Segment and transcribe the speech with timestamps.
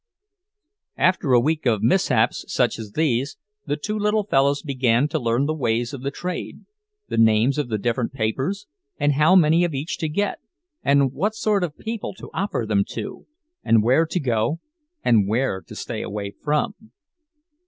[0.97, 5.45] After a week of mishaps such as these, the two little fellows began to learn
[5.45, 8.65] the ways of the trade—the names of the different papers,
[8.99, 10.39] and how many of each to get,
[10.81, 13.27] and what sort of people to offer them to,
[13.63, 14.59] and where to go
[15.05, 16.73] and where to stay away from.